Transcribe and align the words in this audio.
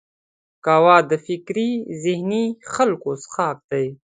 قهوه 0.65 0.97
د 1.09 1.11
فکري 1.25 1.69
ذهیني 2.03 2.45
خلکو 2.73 3.11
څښاک 3.21 3.57
دی 3.69 3.87